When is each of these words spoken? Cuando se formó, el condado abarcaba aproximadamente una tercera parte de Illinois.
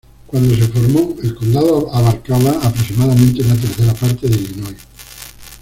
Cuando 0.25 0.55
se 0.55 0.67
formó, 0.67 1.15
el 1.21 1.35
condado 1.35 1.93
abarcaba 1.93 2.49
aproximadamente 2.53 3.43
una 3.43 3.53
tercera 3.55 3.93
parte 3.93 4.27
de 4.27 4.35
Illinois. 4.35 4.77